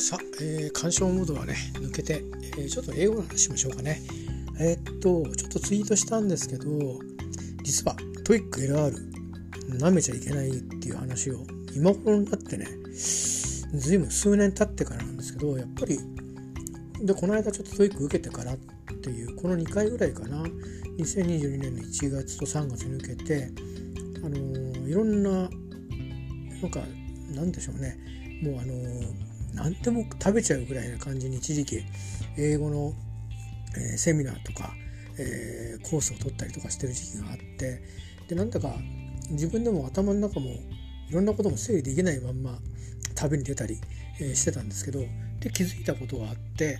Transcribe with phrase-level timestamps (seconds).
[0.00, 2.24] さあ、えー、感傷モードはね抜けて、
[2.56, 4.00] えー、ちょっと英語の話しましょうかね。
[4.58, 6.64] えー、っとちょっとツイートしたんですけど
[7.62, 7.94] 実は
[8.24, 8.94] トイック LR
[9.78, 11.44] 舐めちゃいけないっていう話を
[11.74, 15.98] 今頃になってねずいぶん数年経ってからなんですけどやっぱり
[17.02, 20.42] でこの間ちょっと TOEIC 受けてからっていうこの2回ぐらいかな
[20.98, 23.50] 2022年の1月と3月に受けて
[24.24, 25.48] あのー、いろんなな
[26.68, 26.80] んか
[27.34, 27.96] なんでしょうね。
[28.42, 29.29] もうあのー
[29.62, 31.82] 何でも食べちゃうぐらいな感じに一時期
[32.38, 32.94] 英語の、
[33.76, 34.72] えー、セミナーとか、
[35.18, 37.82] えー、コースを取ったりとかしてる時期があって
[38.28, 38.72] でなんだか
[39.30, 40.50] 自分でも頭の中も
[41.10, 42.58] いろんなことも整理できないまんま
[43.14, 43.78] 旅に出たり、
[44.18, 45.00] えー、してたんですけど
[45.40, 46.78] で気づいたことがあって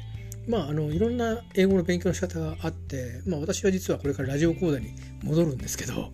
[0.48, 6.10] まああのいろんな英語の勉強の仕方があって、まあ、私は実はこれからラジオ講座に戻るんですけど、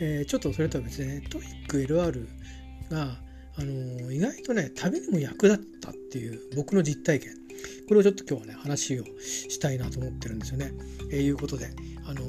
[0.00, 2.28] えー、ちょっとそれとは別でね TOEIC LR
[2.90, 3.16] が
[3.56, 7.42] あの意外とね旅にも役立ったていう僕の実体験
[7.88, 10.72] これをちょっと今日はね話をしたいなと思ってるんですよね。
[11.10, 11.70] えー、いうことで、
[12.06, 12.22] あの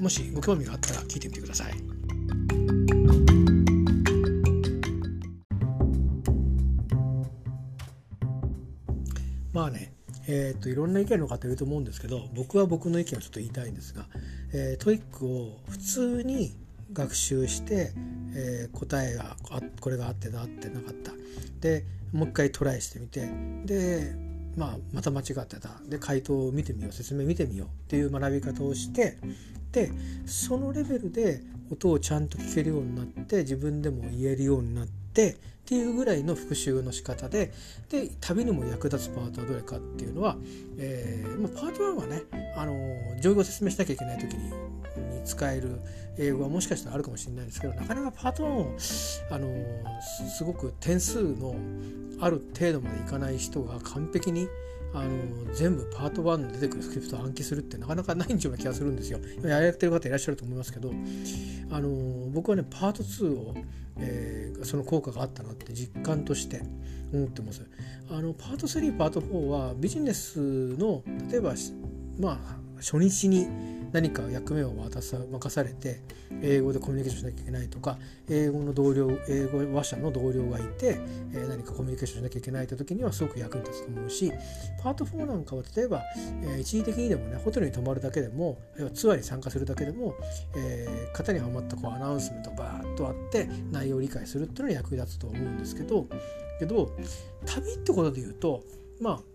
[0.00, 1.74] もしご興味があったら聞いてみてください。
[9.52, 9.92] まあね
[10.26, 14.06] えーと、いろんな意見の方いると思うんですけど僕は僕の意見をちょっと言いたいんですが、
[14.52, 16.56] えー、 TOEIC を普通に
[16.94, 17.92] 学習して、
[18.34, 21.12] えー、答えがあこれがあってなってなかった。
[21.60, 23.28] でもう一回トライしてみて。
[23.64, 24.14] で、
[24.56, 25.70] まあ、また間違ってた。
[25.88, 26.92] で回答を見てみよう。
[26.92, 29.18] 説明見てみようっていう学び方をして。
[29.72, 29.90] で
[30.24, 37.52] そのレベルで音をちゃんと聞けるようになって自分でも言えるようになってっていうぐらいの復習の仕方で。
[37.90, 40.36] で旅にも役立つパートはどれかっていうのは、
[40.78, 42.22] えーまあ、パート1はね
[42.56, 42.74] あの
[43.20, 44.52] 上位を説明しなきゃいけない時に
[45.00, 45.80] に使える
[46.18, 48.76] 英語はもしかしたらあるかもしれないですけどなかなかパート1を
[49.30, 49.48] あの
[50.36, 51.56] すごく点数の
[52.20, 54.48] ある程度までいかない人が完璧に
[54.94, 59.18] あの全部パート1で出てくるスクリプトを暗記するってなかなかないんじゃない気がするんですよ。
[59.42, 60.92] やってる方いらっしゃると思いますけど
[61.70, 63.54] あの僕はねパート2を、
[63.98, 66.62] えー、その効果があったなって実感として
[67.12, 67.66] 思ってます。
[68.08, 70.38] あのパート3パート4はビジネス
[70.76, 71.54] の例えば
[72.20, 73.48] まあ初日に
[73.92, 76.00] 何か役目を渡さ任されて
[76.42, 77.96] 英語でコミュニケーションしなきゃいけないとか
[78.28, 81.00] 英語の同僚英語話者の同僚がいて、
[81.32, 84.30] えー、何かコミュニケーションしなきゃいけないという時にはすごく役に立つと思うし
[84.82, 86.02] パート4なんかは例えば、
[86.42, 88.58] えー、一時的にでもねホテルに泊まるだけでも
[88.92, 90.14] ツアーに参加するだけでも、
[90.54, 96.06] えー、型にはまったこうアナウンスメントバーッとあって内容を理解するっていうのは役に立つと思うんですけど
[96.58, 96.94] けど
[97.46, 98.62] 旅ってことで言うと
[99.00, 99.33] まあ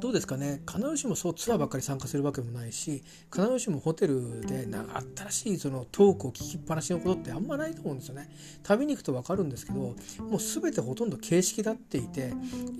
[0.00, 3.02] どうですかね必ずしもそうツアーばっかり参加するわけもないし
[3.32, 8.28] 必ずしもホテルで長ったらしいそのトークを聞きっぱなしのことってあんまないと思うんですよね。
[8.62, 9.94] 旅に行くと分かるんですけども
[10.32, 12.32] う全てほとんど形式だっていて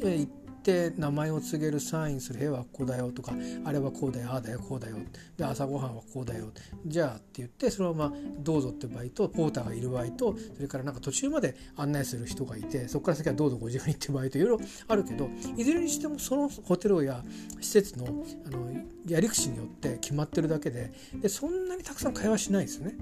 [0.03, 0.29] 行
[0.65, 4.97] って名前を告げるサインする「絵はここだよ」とか「あれはこうだよああだよこうだよ」
[5.37, 6.51] で朝ごはんはこうだよ。
[6.87, 17.23] じゃあって言ってそのまま「どうぞ」って場合とポーターがいる場合とそれからなんか途中まで案内する人がいてそこから先はどうぞご自由にって場合といろいろあるけどいずれにしてもそのホテルや
[17.61, 18.73] 施設のあの
[19.07, 22.97] やり口によって決まってるだけででそんなにたくさん会話しないですよね。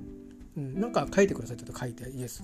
[0.56, 2.42] うん、なんか書いてくださいって言うと書いてイエス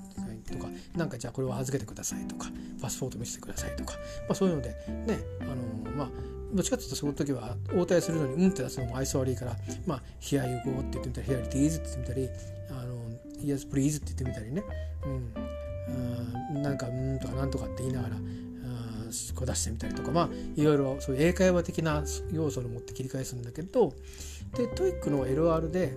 [0.51, 2.49] とかなんかじゃあこれを預けてくださいとか
[2.81, 4.71] パスポート見せてくださいとか、まあ、そういうので
[5.07, 6.11] ねあのまあ
[6.53, 12.29] どっちかっていうとその時は応対するのに「うん」って出すのも愛想悪いから「まあ、Here you go」って言ってみたり「Here it is」って言ってみたり
[12.71, 12.99] 「あの
[13.45, 14.63] Yes please」って言ってみたりね、
[16.53, 18.17] うん、なんか「うん」とか「なんとか」って言いながら
[19.35, 23.95] こう出してみたりとかまあいろいろそういう英会話的な要素を持って切り返すんだけど
[24.57, 25.95] で TOEIC の LR で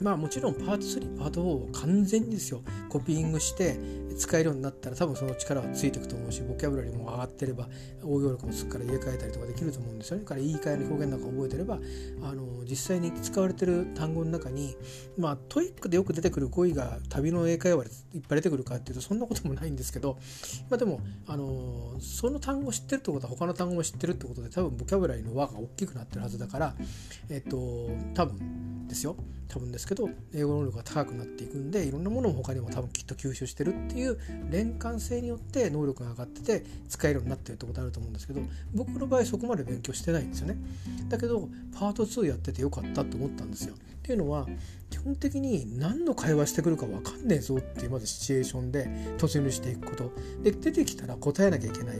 [0.00, 3.78] まあもちろんパート3パート4を完全にですよコピーングして
[4.16, 7.68] 使えるようになったら多分その力はついていくと思うしボキャブラリーも上がってれば
[8.02, 10.24] 応用力もすっから入れ替えたりとかできると思うんですよね。
[10.24, 11.78] から言い換えの表現なんか覚えてれば
[12.22, 14.76] あの実際に使われてる単語の中に
[15.18, 20.18] まあ TOEIC でよく出てくる語彙が旅の英会話でいっぱい出てくるかっていうとそんなこともないんですけど
[20.68, 26.74] まあでもあのその単語を知ってるってことは他の単語も知ってるってことで多分ボキャブラリーの輪が大きくなってるはずだから
[27.28, 29.16] えっと多分ですよ。
[29.48, 34.18] 多分ですけど英語能力が高くなっていくんでいろんなものも他にも多分きっと吸収してるっていういう
[34.50, 38.40] 連関性によって能力が上がってて使えるようになってるってことあると思うんですけど
[38.74, 40.56] 僕の場合そこまで勉強してないんですよね。
[41.08, 41.48] だけど
[41.78, 43.74] パート2やっててよかったと思ったんですよ。
[43.74, 44.46] っていうのは
[44.88, 48.88] 基本的に何の会話してくるか分かんねえぞっていうまずシチュエーションで
[49.18, 50.12] 突入していくこと。
[50.42, 51.98] で出てきたら答えなきゃいけない。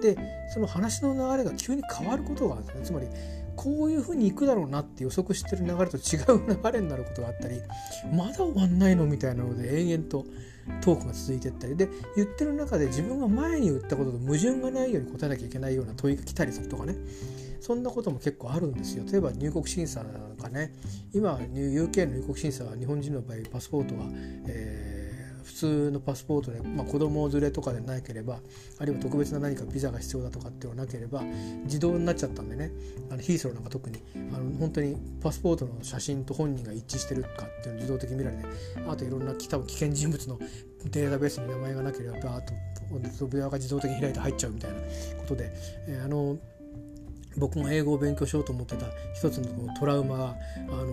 [0.00, 0.16] で
[0.54, 2.84] その話の流れが急に変わることがあるんですね。
[2.86, 3.06] つまり
[3.56, 7.60] こういうふうにいくだろうなって予測してる流れと違う流れになることがあったり
[8.10, 10.24] まだ終わんないのみたいなので延々と
[10.80, 11.76] トークが続いてったり。
[11.76, 16.96] で言ってる中で自分が前に言ったことと矛盾がないように答えなきゃいけないような問いが来たりするとかね。
[17.60, 19.04] そんなことも結構あるんですよ。
[19.10, 20.74] 例えば入国審査なんかね
[21.12, 24.06] 今 UK の入国審査は日本人の場合パスポートは、
[24.46, 25.09] えー
[25.50, 28.38] 普通のパスポートで、まあ、子供連れとかでなければ
[28.78, 31.22] あるいは特別な何かビザが必要だとかっていうのがなければ
[31.64, 32.70] 自動になっちゃったんでね。
[33.10, 38.44] あのヒースロなんか特にあの本当にパスポートの写真と本人が一致してるかっていうのを自動的に見られて
[38.88, 40.38] あといろんな多分危険人物の
[40.92, 42.54] データベースに名前がなければバーッと
[43.18, 44.76] 扉が自動的に開いて入っちゃうみたいな
[45.18, 45.52] ことで、
[45.88, 46.38] えー、あの
[47.36, 50.36] 僕が英語を勉強しようと思ってた一つのトラウマが
[50.68, 50.86] あの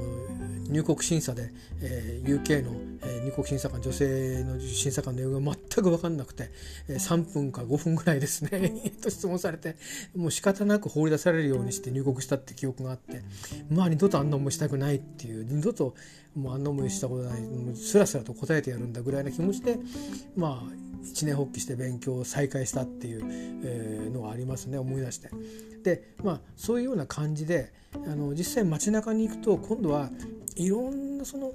[0.69, 1.51] 入国審査で、
[1.81, 6.51] えー、UK の、えー、入国審査官女性の審査官の英語が全く分かんなくて、
[6.89, 9.77] えー、3分か5分ぐらいですねと質問されて
[10.15, 13.21] もう仕方なく放り出されるようにして入国したって記憶があって
[13.71, 15.95] まあ二度とあんな思いしたくないっていう二度と
[16.37, 19.77] もうあんな思いしたことないもうスラスラと答えてやるんだぐらいな気持ちで
[20.35, 20.73] まあ
[21.03, 25.29] 一年発起して勉強を再開したっていう、のがありますね思い出して。
[25.83, 30.09] でまあそういうような感じであの実際街中に行くと今度は
[30.55, 31.53] いろんなその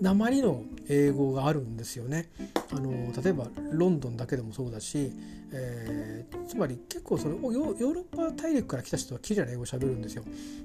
[0.00, 2.28] 鉛の英語があるんですよね。
[2.70, 2.90] あの
[3.22, 5.12] 例えばロンドンだけでもそうだし、
[5.52, 10.24] えー、つまり結構そのヨーロッパ大陸から来た人は綺麗な英語をしゃべるんですよ。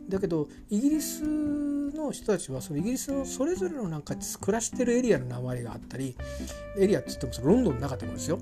[0.10, 6.16] だけどイギリスの人たちはそのイギリスのそれぞれのなんか暮らしてるエリアの鉛があったり
[6.78, 8.40] エリアって言ってもそのロンドンの中でもですよ、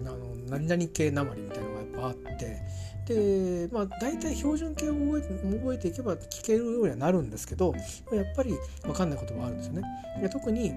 [0.00, 0.18] うん、あの
[0.48, 2.62] 何々系鉛みたいなのがやっぱあって
[3.08, 7.74] でまあ大体標準形を覚え覚えていけば聞けるようにはなるんですけど
[8.12, 9.82] やっぱり分かんないこともあるんですよね。
[10.20, 10.72] で特に、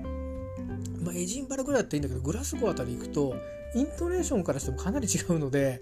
[1.03, 3.35] まあ、エジンバラぐらいだったらいいんだけどグラスゴーあたり行くと
[3.73, 5.81] イントネーションからしてもかなり違うので、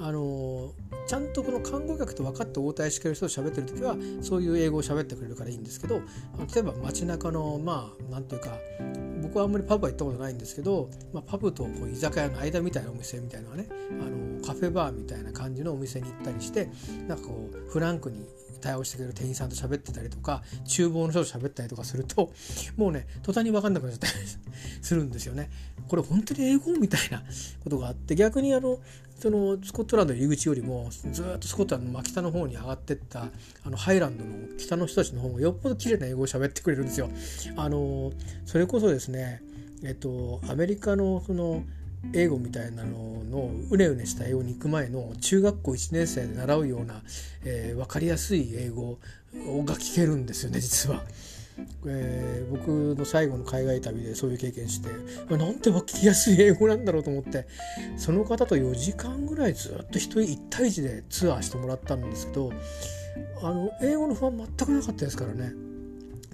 [0.00, 0.72] あの
[1.06, 6.02] ちゃんとこの看護客と分かって応対してくれる人と喋ってる時はそういう英語を喋ってくれるからいいんですけど
[6.54, 8.58] 例えば街中のまあなんていうか
[9.22, 13.68] 僕はあんまりパブは行ったことないんですけど、まあ、パブとこう居酒屋の間みたいなお店みたいなね
[14.00, 16.70] あのカフェバーみたいな感じのお店に行ったりして
[17.06, 18.26] なんかこうフランクに
[18.60, 22.32] 対応してくれる店員さんと喋ってたりとか厨房の人と喋ったりとかすると
[22.76, 24.26] もうね途端に分かんなくなっちゃったり
[24.82, 25.50] するんですよね。
[25.88, 27.22] これ本当に英語みたいな
[27.64, 28.78] ことがあって逆にあの
[29.18, 33.28] そのスコットランドの入り口よりもずっとスコットランドの北の方に上がってった
[33.64, 37.10] あのハイランドの北の人たちの方がよっぽど綺麗な英語を喋ってくれるんですよ。
[37.56, 38.12] あの
[38.44, 39.42] それこそですね
[39.82, 41.64] えっとアメリカのその
[42.12, 47.02] 英語みたいなののうねうねした英語に行く前の中学校1年生で習うような、
[47.44, 48.98] えー、分かりやすい英語
[49.64, 51.04] が聞けるんですよね 実は。
[51.84, 54.90] えー、僕の最後の海外旅でそういう経験して
[55.36, 57.48] なんて聞きやすい英語なんだろうと思って
[57.96, 62.52] その方と4時間ぐらいずっと1人1対1でツアーしてもらったんですけど
[63.42, 65.67] あの英語の不安全くなかったですからね。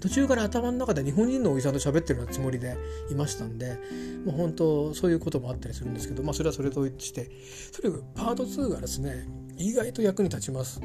[0.00, 2.76] 途中から頭の中で日本人のおじさんと喋ってるようなつもりで
[3.10, 3.78] いましたんで、
[4.24, 7.30] もう、本当そういうこともあったりするんですけど、まあ、それはそれとして
[7.72, 9.26] とにかくパート2がですね
[9.56, 10.80] 意外と役に立ちます。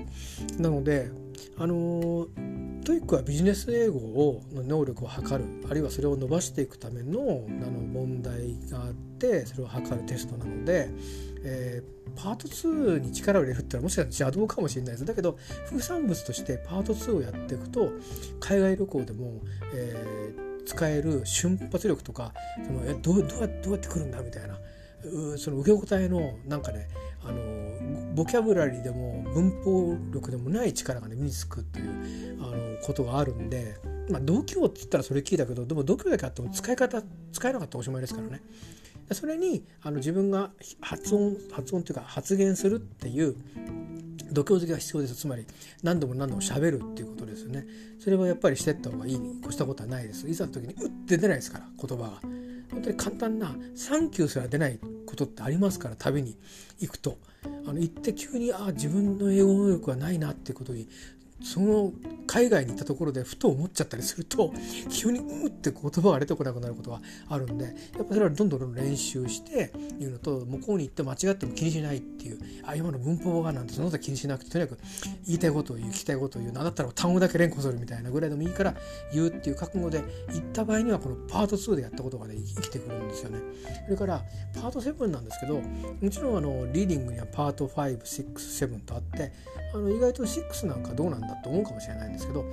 [0.57, 1.11] なので
[1.57, 2.27] あの
[2.85, 7.23] TOEIC はビジネス英語をの能力を測るあるいはそれを伸ばしていくためのあ
[7.65, 10.89] の問題があってそれを測るテストなので、
[11.43, 15.05] えー、パート2に力を入れるってのはもしかしたら邪道かもしれないです。
[15.05, 15.37] だけど
[15.67, 17.91] 副産物としてパート2をやっていくと
[18.39, 19.41] 海外旅行でも、
[19.73, 22.33] えー、使える瞬発力とか
[22.65, 24.57] そのえどうどうやどうやって来るんだみたいな
[25.37, 26.87] その受け答えのなんかね
[27.23, 27.59] あの
[28.15, 33.77] ボキャブラリーでも文法力でもない力がね身につくっていうあのことがあるんで、
[34.09, 38.41] まあ、度胸って言ったらそれ聞いたけどでも度胸だけあっても使い方使えなかったらおしまいですからね。
[39.11, 43.35] それにあの自分が発音発音というか発言するっていう
[44.31, 45.45] 度胸付けが必要ですつまり
[45.81, 47.65] 何度も何度も喋るっていうことですよね。
[47.99, 50.27] それはやっぱりしてった方がいいに越したことはないです。
[50.27, 52.21] いざの時にうって出ないですから言葉が。
[52.71, 56.37] 本当に簡単な「サンキュー」すら出ないことってありますから旅に
[56.79, 57.17] 行くと。
[57.65, 60.89] あの行って急にあ自分の英語能力はないなっていうことに
[61.43, 61.93] その
[62.27, 64.53] 海外に行ったところでふと思っちゃったりすると
[64.91, 67.71] 急にうって言葉が出てこなくなることがあるんでや
[68.03, 74.79] っぱそれはどんどん練習していうのと向こうに行って間違っても気にしないっていうあ今の文法がなんてそのこと気にしなくてとにかく
[75.25, 78.75] 言いたいことを言う聞きたいことを言う何だったら単語だけ連呼するみたいなぐらいでもいいから
[79.13, 80.03] 言うっていう覚悟で
[80.33, 83.39] 行った場合にはこのパート2でやったことがね生きてくるんですよね。
[83.85, 89.31] それからパート7なんですけどもちろんあのリーディングにはパート567とあって
[89.73, 92.45] あの意外と6なんかどうなんだと思うかもしれないんですけど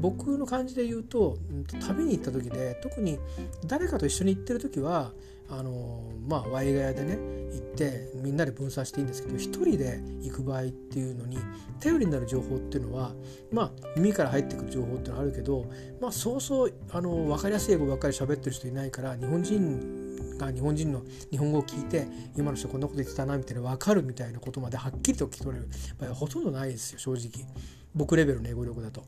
[0.00, 1.38] 僕の感じで言うと
[1.86, 3.18] 旅に行った時で特に
[3.66, 5.12] 誰かと一緒に行ってる時は
[5.50, 7.18] あのまあワイガヤでね
[7.52, 11.36] 行ってみんなで分散していいんですけど一人で行く場合っていうのに
[11.78, 13.12] 頼りになる情報っていうのは
[13.50, 15.66] まあ耳から入ってくる情報っていうのはあるけど
[16.00, 27.46] まあそうそうあの分かりやすい英語ばっかり喋ってる人いないから日本人が日本人の日本語を聞いて今の人こんなこと言ってたなみたいな分かるみたいなことまではっきりと聞き取れる場合はほとんどないですよ正直。
[27.94, 29.04] 僕レベルの英語力だと。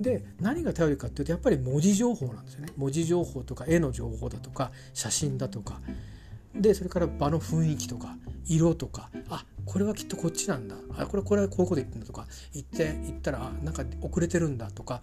[0.00, 2.72] で何が頼りかっていうとやっぱり文字情報なんですよね。
[2.76, 5.80] 文字情報とか絵の情報だとか写真だとか。
[6.54, 9.10] でそれから場の雰囲気とか色とか。
[9.28, 10.76] あこれはきっとこっちなんだ。
[10.96, 12.26] あこれこれはこういうこと言ってんだとか。
[12.52, 15.02] 言って言ったらなんか遅れてるんだとか。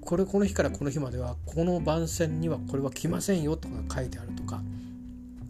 [0.00, 4.62] これこの日からこの日まではこの番線にはこれは来ませんよとか書いてあるとか。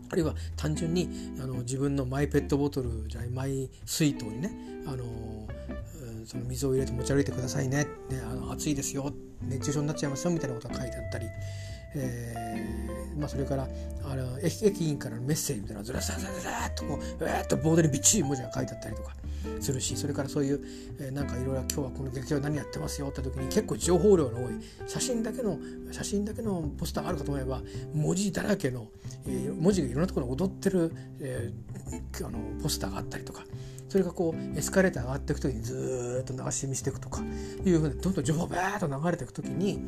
[0.09, 1.09] あるいは単純に
[1.43, 4.53] あの自分のマイペットボトルじゃないマイ水筒にね
[4.87, 5.05] あの
[6.27, 11.27] その水を入れて持ち歩いてくださいねねあの暑いですよ熱中症になっちゃいますよみたいなことが書いてあったり、
[11.95, 13.69] えーまあ、それから
[14.05, 19.15] あの駅員からのメッセージみたいなのがずらずらずらずらっとこううーっとボードにびっちり文字が書いてあったりとか
[19.61, 20.61] するしそれからそういう、
[21.01, 24.55] えー、なんかいろいろ今日はこの劇場何やってますよって時に結構情報量の多い
[24.87, 25.59] 写真だけの
[25.93, 27.63] 写真だけのポスターがあるかと思えば
[27.95, 28.89] 文字だらけの、
[29.27, 33.45] えー、文字がいろんなところに踊ってる、えー、あのポスターがあったりとか。
[33.89, 37.23] それがこうエスカレーター上がっていく時にずっと流し見していくとか
[37.65, 39.81] いうふうにどんどん情報バーッと流れていく時に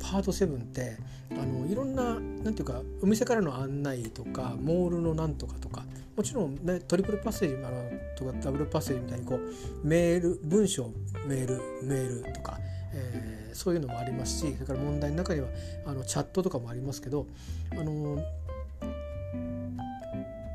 [0.00, 0.96] パート7って
[1.32, 5.84] あのいろんななんていうかお店からの案内とかモールのなんとかとか
[6.16, 10.90] もちろん、ね、トリプルパッセージあのとかダブルパッセージみたいにこうメール文章
[11.26, 12.58] メールメールとか、
[12.92, 15.48] えー、そういうのもありますしそれから問題の中には
[15.86, 17.26] あのチャットとかもありますけど
[17.72, 18.22] あの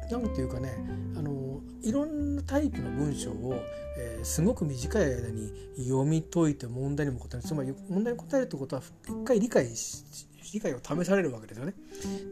[0.09, 0.73] なんていうかね
[1.15, 3.53] あのいろんなタイプの文章を、
[3.97, 10.03] えー、すごく短い間に読み解いて問題にも答えるつまり問題に答えるってことは一回理解し
[10.51, 11.73] 理解を試されるわけですよね。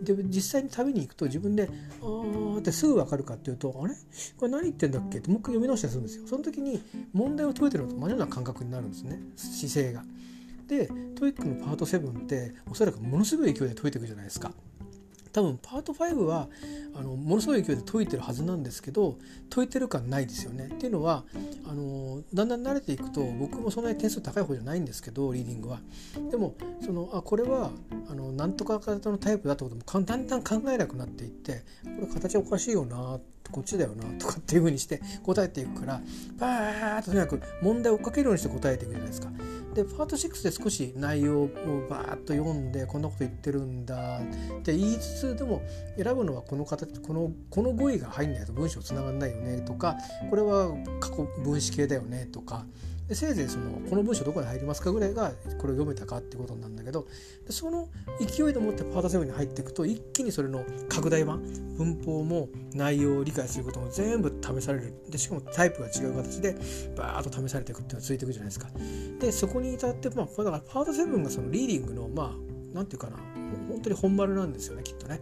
[0.01, 1.69] で実際に旅に行くと自分で
[2.01, 3.93] 「ああ」ってすぐ分かるかっていうと「あれ？
[4.37, 6.27] これ何言ってんだっけ?」ってもう一回読み直したりするんですよ。
[6.27, 6.81] その時に
[7.13, 10.03] 問題を解いてるのと同じような感覚になるんですね姿勢が。
[10.67, 14.51] で TOEIC のパート7っておそらくものすごい勢いで解いていくじゃないですか。
[15.37, 16.47] 多分パート5は
[16.95, 19.19] あのものすごい勢いで解いてるはずなんですけど
[19.51, 20.65] 解いてる感ないですよね。
[20.65, 21.25] っていうのは
[21.69, 25.79] あのだんだん慣れていくと僕もそんなに点数高い方じゃないんですけどリーディングは。
[26.31, 27.69] でもそのあこれは
[28.09, 36.01] あのなんとか型のタイプだってこともだんだん考えなくなっていってこれ形おかしいよなってこっちだよなとかっていうふうにして答えていくから
[36.37, 39.29] バーッととにかく問題を追っかけるようにして答えていくじゃないですか。
[39.73, 41.47] でパート6で少し内容を
[41.87, 45.61] バーッと読んでこんなこと言ってるんだって言いつつでも
[46.01, 49.95] 選ぶのはこの形このこの語彙が入んないと文章つながんないよねとか
[50.31, 52.65] これは過去分子系だよねとか
[53.07, 57.07] でせいぜいそのこの文章どこに入りますかぐらいがこれを読めたかってことなんだけど
[57.45, 57.87] でその
[58.19, 61.41] 勢いでもってパート7に入っていくと一気にそれの拡大版
[61.77, 66.53] 文法も内容を理解することも全部試されるでしかもタイプが違う形で
[66.97, 68.67] バーッと試されていくっていうのが続いていくじゃないですか。
[69.19, 73.17] でそこに至ってまあだからパート7がそのリーディングのまあなんていうかな
[73.69, 75.21] 本当に本丸なんですよねきっとね。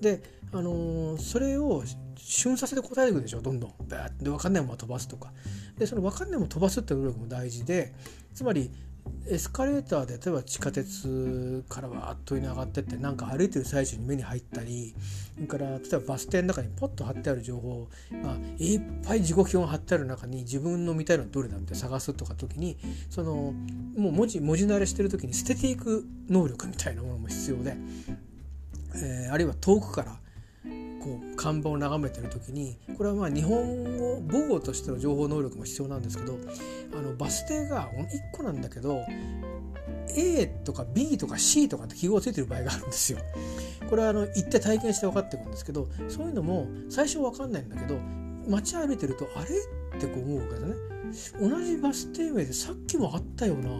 [0.00, 0.20] で
[0.52, 1.82] あのー、それを
[2.16, 3.74] 瞬させて答えていくでしょどんどん。
[3.88, 5.32] バーッで分かんないまま飛ばすとか。
[5.78, 7.92] でその分かんないまま飛ばすっていう能力も大事で
[8.34, 8.70] つまり
[9.28, 14.94] エスカレーターで例えば地下鉄からわーっと上に上がってってなんか歩いてる最中に目に入ったり
[15.34, 17.88] それから例えばバス停の中にポッと貼ってある情報
[18.22, 22.76] がいっぱい時刻表が貼ってある中に自分の見たいのはどれだって探すとか時に
[23.10, 23.54] その
[23.96, 27.76] もう文字文字慣れしてる時に捨てていく能力みたいなものも必要で、
[28.96, 30.16] えー、あるいは遠くから
[31.02, 36.38] こう看板を眺めてる時にこれはまあ日本語母語としての情報能力も必要なんですけど
[36.96, 39.00] あのバス停が1個なんだけど
[40.16, 43.18] A とか B とか C とかって記号がついてる場合があるんですよ。
[43.88, 47.98] これはあの行って体験して分かってくるんですけどそういうのも最初分かんないんだけど
[48.48, 49.48] 街歩いてるとあれ？
[49.96, 50.54] ってこう思うわけ
[51.10, 51.48] ですね。
[51.48, 53.70] 同じバス停名でさっきもあったよな。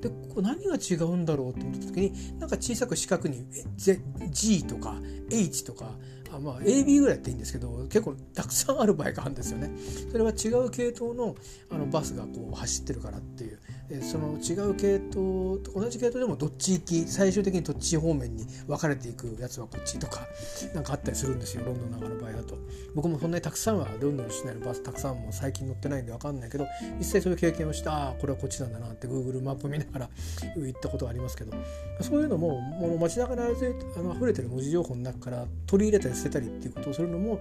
[0.00, 3.46] でこ何が違うんだろうって思った時になんか小さく四角に
[4.30, 4.96] G とか
[5.30, 5.90] H とか
[6.32, 9.70] あまあ AB ぐらいっていいんですけど結構たくさんある場合があるんですよね。
[10.10, 11.36] それは違う系統の
[11.70, 13.58] あのバスがこう走ってるからっていう
[14.02, 20.26] その違う系統同じ系統でもどっち行き最終的にどっち方面に分かれていくやつはこっちとか
[20.74, 22.56] なんかあったりするんですよロンドンなんかの場合だと。
[22.94, 26.66] 僕もそんなにたくさんはロンドン市内のバスたくさんも最近乗ってないんで分かんないけど
[26.98, 30.10] 実際そういう経験をしてああこれはこっちなんだなって Google マップ見ながら
[30.56, 31.52] 言ったことがありますけど
[32.00, 33.46] そういうのももう街中であ
[34.02, 37.40] の溢れてる文字情報の中から取り入れたり捨てたりっていうことをするのも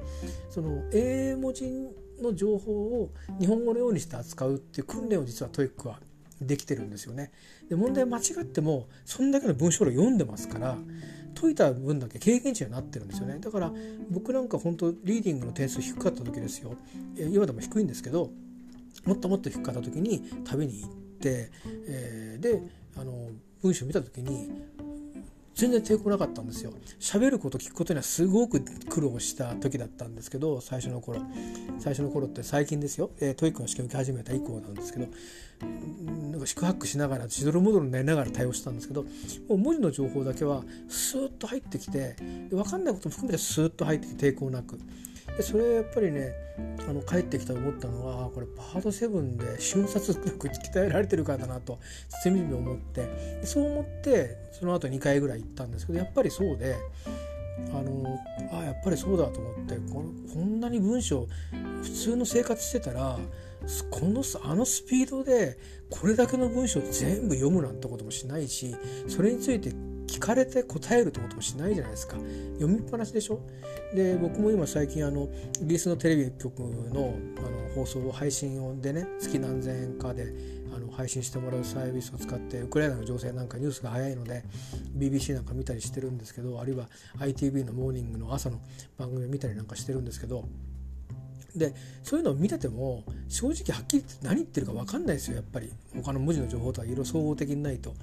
[0.49, 1.65] その英文字
[2.21, 5.99] の情報を日本語のようにして扱うっていう訓練を実は TOEIC は
[6.41, 7.31] できてるんですよね。
[7.69, 10.77] で問題間違ってもそんだけの文章量読んでますから
[11.39, 13.71] 解いた分だけ経験値になってるんですよねだから
[14.09, 16.75] 僕なんか本当リーディングの点数低かった時ですよ
[17.17, 18.31] 今でも低いんですけど
[19.05, 21.51] もっともっと低かった時に旅に行って、
[21.87, 22.61] えー、で
[22.97, 23.29] あの
[23.61, 24.49] 文章見た時に
[25.55, 26.73] 全然抵抗なかったんですよ。
[26.99, 31.21] 喋ること聞くことにはすごく苦労した時だったんですけど最初の頃。
[31.79, 35.07] 最初の頃って最近ですよ、えー、 TOEIC の試験受け始めた以降なんですけど
[36.31, 42.15] なんか四苦八苦しながらしどろもどろになりながら対応したんですけどもう文字の情報だけはスーッと入ってきて
[42.49, 44.79] 分かんないことも含めてスーッと入ってきて抵抗なく。
[45.37, 46.33] でそれやっぱりね
[46.87, 51.79] あの帰ってきたと思ったのはこれパート7で瞬殺力鍛えられてるからだなと
[52.23, 53.35] つみみ思って。
[53.43, 56.75] そう思ってその後2回ぐらい行ったんですけどやっぱりそうで
[57.73, 58.19] あの
[58.51, 61.27] あやっぱりそうだと思ってここんなに文章
[61.83, 63.17] 普通の生活してたら
[63.89, 65.57] このあのスピードで
[65.89, 68.75] これだけの文章全部読むなんてこともしないし
[69.07, 69.71] それについて
[70.07, 72.15] 聞かれて答えるってこともしないじゃないですか。
[72.55, 73.39] 読みっぱなしでしょ？
[73.93, 75.29] で僕も今最近あの
[75.61, 80.33] イギリスのテレビ局のあの放送を配信でね月何千円かで
[80.75, 84.43] あの配信してもらうサービスを使ってウクライナの情勢なんかニュースが早いので
[84.97, 86.87] BBC なんか見たりしてるんですけどあるいは
[87.19, 88.59] ITV のモーニングの朝の
[88.97, 90.45] 番組を見たりなんかしてるんですけど
[91.57, 95.71] でそういうのを見てても正直はっきり言って何言ってるか分かんないですよやっぱり。
[95.95, 97.93] 他の文字の情報とは色総合的にないと。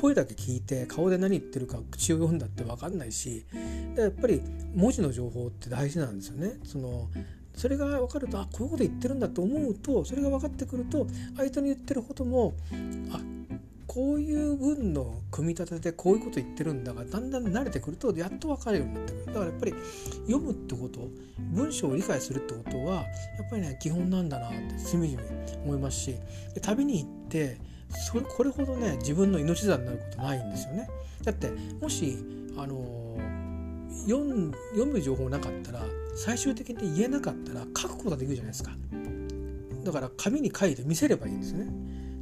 [0.00, 3.44] 声だけ聞いて顔で何言ってるか口を読んだって分かんないし。
[3.94, 4.42] でやっぱり
[4.74, 6.52] 文字の情報って大事なんですよね。
[6.64, 7.08] その
[7.54, 12.52] それが分かるとあこういうこと言ってるんだと思うとそれが分かってくると相手に言ってることも
[13.10, 13.20] あ
[13.86, 19.74] こういう文の組み立てでこういうこと言ってるんだがだんだん慣れてくるとやっと分かるようになってくるだからやっぱり
[20.26, 23.04] 読むってこと文章を理解するってことはやっ
[23.50, 25.22] ぱりね基本なんだなってしみじみ
[25.64, 26.16] 思いますし
[26.62, 27.58] 旅に行って
[27.90, 30.88] それこれほどね自分の命綱になることないんですよね。
[31.22, 31.50] だって
[31.80, 32.18] もし
[32.56, 33.16] あの
[34.06, 35.82] 読む情報なかったら
[36.16, 38.72] 最終的に言えなかったら書くことができるじゃないですか。
[39.84, 41.66] だから紙に書いて見せればいいんですね。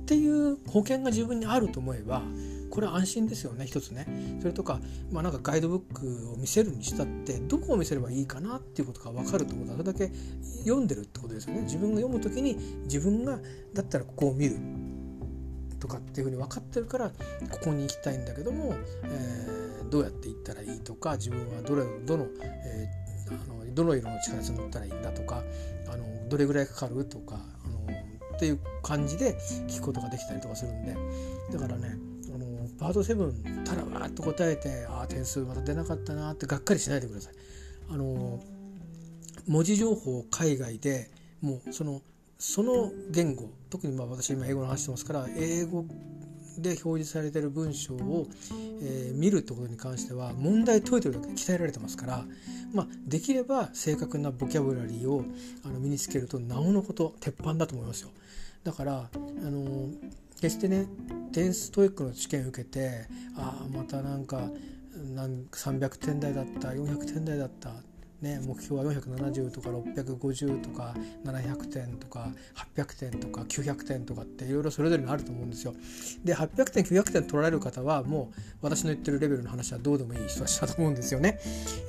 [0.05, 2.23] っていう保険が自分にあると思えば
[2.69, 4.07] これは安心ですよね一つね。
[4.41, 4.81] それとか,、
[5.11, 10.11] まあ、なんかガイドブックを見せるにしたってどこを見せればいいかなっていうことが分かると思うとそれだけ
[10.65, 11.63] 読んでるってことですよね。
[11.63, 13.39] 自分が読む時に自分が
[13.73, 14.59] だったらここを見る
[15.79, 18.75] とかっていうふうに分かってるからここに行きたいんだけども、
[19.05, 25.43] えー、どうやって行ったらいいとか自分はどれどの,、えー、あのどの色の力に乗ったらいいんだとか
[25.89, 27.39] あのどれぐらいかかるとか
[28.35, 29.37] っていう感じで
[29.69, 30.97] 聞くことができたりとかするんで
[31.53, 31.97] だからね
[32.35, 32.47] あの
[32.79, 37.35] パート7たらわーっと答えてああ点数また出なかったなってがっかりしないでください。
[37.91, 38.41] あの
[39.47, 42.01] 文字情報海外でもうその
[42.39, 45.85] その言語特にまあ私今英語の話してますから英語
[46.59, 48.27] で表示されてる文章を、
[48.83, 52.25] えー、見るってことに関しては問題解いてるだけで鍛えられてますから、
[52.73, 55.25] まあ、できれば正確なボキャブラリーを
[55.65, 58.11] あの身につけるとなおのこと鉄板だと思いますよ。
[58.63, 59.19] だからあ
[59.51, 59.89] の
[60.41, 60.87] 決してね
[61.33, 64.51] 点数 TOEIC の試験受けてああまたなんか
[65.15, 67.71] なん300点台だった400点台だった
[68.25, 70.95] ね、目標は470とか650とか
[71.27, 72.29] 700点とか
[72.75, 75.75] 800点とか900点とかっていろいろそれぞれにあると思うんですよ。
[76.25, 81.39] で800点900点取られる方はもう私の言ってるレベルの話はどうでもいい人たちだと思うんですよね。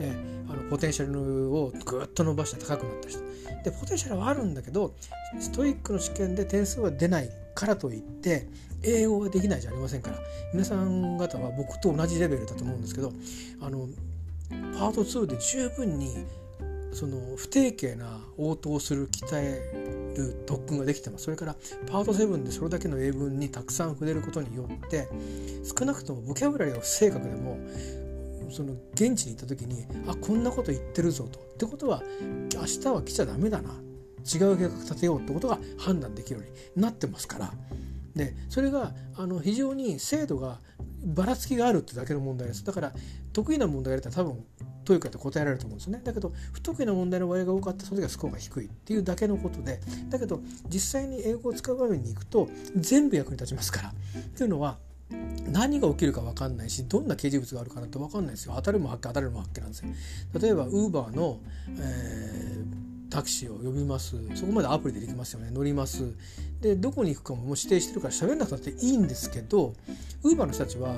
[0.01, 3.19] えー、あのポテンシャルをぐっと伸ばして高くなった人。
[3.63, 4.93] でポテンシャルはあるんだけど
[5.39, 8.47] ストイックの試験で点数は出ないからといって
[8.83, 10.17] 英語ができないじゃありませんから
[10.53, 13.11] 皆さん方は僕と同じレベルだと思うんですけど
[13.61, 13.87] あの
[14.77, 16.25] パート2で十分に
[16.91, 21.55] その不定形な応答する鍛える特訓ができてますそれから
[21.91, 25.09] パート7でそれだけの英文にたくさん触れることによって
[25.77, 27.59] 少なくともボキャブラリーは不正確でも
[28.49, 31.39] その現地に行った時にあこんなこと言ってるぞと。
[31.39, 32.01] ってことは
[32.53, 37.53] 明日は来ちゃダメだな違う計画立てようってことが判断できるようになってますから
[38.15, 40.59] でそれがあの非常に精度が
[41.05, 42.63] ばらつきがあるってだけの問題です。
[42.63, 42.93] だから
[43.33, 44.43] 得意な問題がやれたら多分
[44.85, 46.01] TOEIC って答えられると思うんですよね。
[46.03, 53.89] だけど不得意な問題の割合が多かったその時はスコアが低いっていうだけのことでだけど実際に英語を使う場面に行くと全部役に立ちますから。
[53.89, 53.93] っ
[54.37, 54.77] ていうのは
[55.51, 58.53] 何が起きるか分かんないしどんな掲示物があるかなって分かんないですよ。
[58.55, 59.89] 当たるも八卦当たるも八卦なんですよ。
[60.39, 61.39] 例えば Uber の、
[61.77, 66.13] えー、タクシーを呼びますそこまでアプリでできますよね乗ります
[66.61, 69.73] でどこに行くかももう指定してるから喋んなくたっていいんですけど
[70.23, 70.95] ウーバーの人たちは、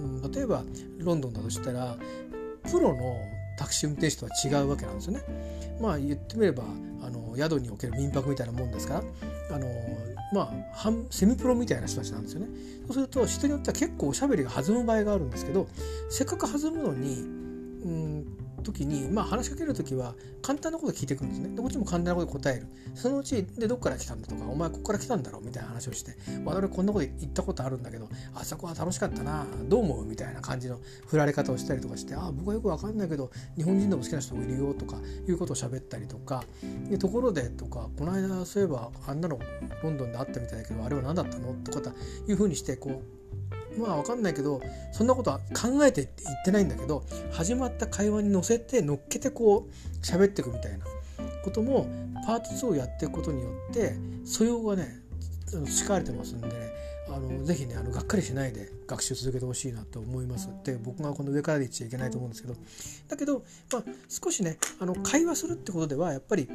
[0.00, 0.62] うん、例えば
[0.98, 1.96] ロンドンだとしたら
[2.70, 3.16] プロの
[3.58, 5.22] タクシー運転手とは違うわけなんですよね。
[5.80, 6.64] まあ言ってみれば
[7.02, 8.94] あの宿における民泊みたいなもんですか
[9.48, 9.66] らあの
[10.32, 12.48] まあセミプロみたいな人たちなんですよね。
[12.86, 15.68] そうすると人によっては結構おしゃべりが弾む場合があるんですけど
[16.10, 21.54] せっかく弾むのにうん時に、まあ、話しかける時は簡単なこと聞いてくるんですね。
[21.54, 22.66] でこっちも簡単なこと答える。
[22.94, 25.40] そのうちでどっから来たんだとかお前ここから来たんだろ？
[25.40, 26.16] うみたいな話をして。
[26.44, 30.04] 我々こんなこと言ったことあるんだけどあそこは楽しかったなどう思う？
[30.04, 34.96] みたいな感じの振られ方をしたりとかしてあ僕はよく分かんないけど日本人でも好きな人もいるよとか
[35.28, 36.44] いうことを喋ったりとか
[36.88, 39.38] でところでとかこの間そういえばあんなの
[39.82, 41.54] ロンドンであったみたいだけどあれは何だったの？
[41.64, 41.92] とか
[42.26, 43.15] いうふうにしてこう
[43.78, 44.60] まあ分かんないけど
[44.92, 50.84] そんなことは考えてって言ってないんだけど始まった会話に乗せて乗っけてこう喋っていくみたいな
[51.44, 51.86] ことも
[52.26, 54.88] パート2をやっていくことによって素養がね
[55.46, 56.54] 培われてますんでね
[57.08, 60.48] あのぜひねあのがっかりしないで学習続けてほしいなと思います。
[60.48, 62.54] って僕がこの上からで言っちゃいけないと思うんですけど。
[63.08, 66.48] だけど、まあ、少しねあの会話するってことではやっぱり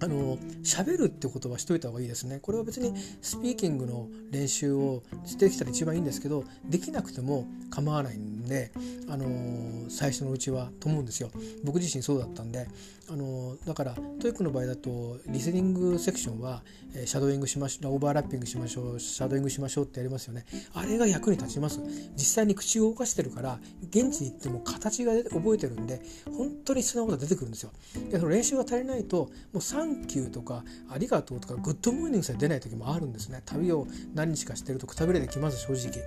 [0.00, 2.38] あの喋るってことはしといた方がいいですね。
[2.40, 8.72] これは別にスピーキングの練習をしてきたら一番いいんですけどできなくても構わないんで、
[9.08, 11.30] あの最初のうちはと思うんですよ。
[11.64, 12.68] 僕自身そうだったんで、
[13.10, 16.62] あのだから TOEIC の場合だとリスニングセクションは、
[16.94, 20.44] え、シャドーイングしましオーバーラッピングしましょうシャドーイングしましょうってやりますよね。
[20.74, 21.80] あれが役に立ちます。
[22.14, 23.58] 実際に口を動かしてるから
[23.90, 27.70] 現地に行っても形が覚えてるんで本当に必要なことが出てくるんですよ。
[28.10, 33.42] でその練習が足りないともう Thank you とかありがとうとか Good morning さえ出ない時もあるんですね。
[33.44, 36.02] 旅を何日かしてるとくたびれてきます正直。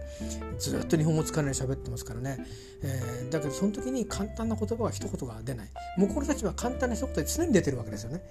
[0.59, 2.37] ずっと日本語使わないで喋ってますからね、
[2.83, 5.67] えー、だけどその時に簡単な言葉が一言が出ない。
[5.97, 8.21] 向こうの人たちは簡単な一言で常に出てるわけですよね。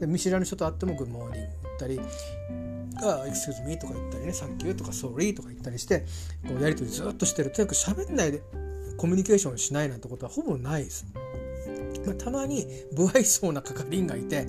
[0.00, 2.00] で見知らぬ人と会っても Good morning 言ったり
[3.02, 6.00] あ、 Excuse me とか言ったりね、 Thank you とか Sorry とか言ったりして、
[6.46, 7.50] こうやりとりずっとしてる。
[7.50, 8.42] とにかく喋んないで
[8.96, 11.06] コミュニケーションしないなんてことはほぼないです。
[12.06, 14.46] まあ、たまに不愛想な係員がいて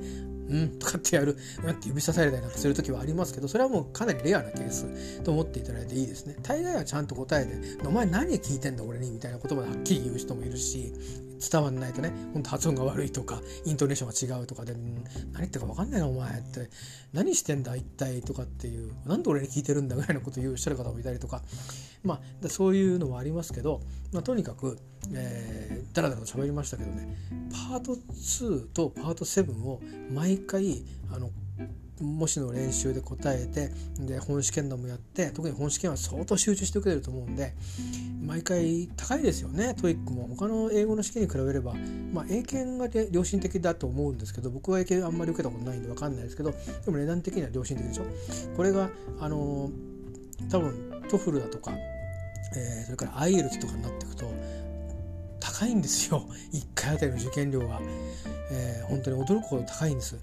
[0.52, 6.36] うんとかってやる、うんって指さされたりなんかする時はありますけど、それはもうかなりレアなケースと思っていただいていいですね。
[6.44, 10.94] 大概はちゃんと答えて、お前何聞いてんだ俺にみたいな言葉ではっきり言う人もいるし、
[11.42, 15.04] 伝わんないとね、ほんと発音が悪いとか、イントネーションが違うとかで、何
[15.40, 16.70] 言ってるか分かんないなお前って、
[17.14, 21.42] 何してんだ一体とかっていう、なんで俺に聞いてるんだぐらいのことを言うおっしゃる方もいたりとか、
[22.04, 24.78] まあ、そういうのはありますけど、まあ、とにかく、
[25.14, 27.16] えー、だらだらと喋りましたけどね
[27.70, 31.30] パート2とパート7を毎回あの
[32.02, 37.54] 模試の練習で答えてで本試験でもやって特に本試験は相当集中してくれると思うんで
[38.26, 40.28] 毎回高いですよね TOEIC も。
[40.36, 41.74] 他の英語の試験に比べれば、
[42.14, 46.52] まあ、英検が良心的だと思うんですけど僕は英検あんまり受けたことないんで分かんないですけど
[46.86, 48.04] でも値段的には良心的でしょ。
[48.56, 49.70] これがあの
[50.50, 51.72] 多分 TOEFL だとか
[52.56, 54.26] えー、それから IELTS とかになっていくと
[55.42, 56.26] 高いんですよ。
[56.54, 57.82] 1回あたりの受験料が、
[58.52, 60.16] えー、本当に驚くほど高いんです。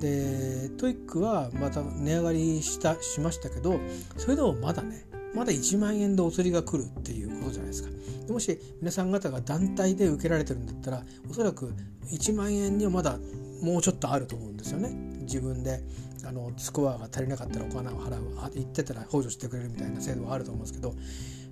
[0.00, 3.80] で TOEIC はまた値上がりしたしましたけど
[4.16, 7.90] それでもまだねまだ1万円でお釣りが来るっていうことじゃないですか。
[8.28, 11.72] もし皆さん方が団体で受けられてるんだったらおそらく
[12.10, 13.18] 1万円にはまだ
[13.62, 14.90] もうちょっとあると思うんですよね。
[15.22, 15.82] 自分で
[16.24, 20.94] あのスコアが足りなかったらお金を払う言ってたら補助してくれるみたいな制度はあると思うんですけど